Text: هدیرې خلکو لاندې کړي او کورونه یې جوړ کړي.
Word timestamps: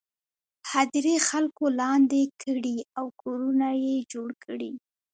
هدیرې 0.71 1.15
خلکو 1.29 1.65
لاندې 1.81 2.21
کړي 2.43 2.77
او 2.97 3.05
کورونه 3.21 3.67
یې 3.85 3.95
جوړ 4.11 4.29
کړي. 4.45 4.71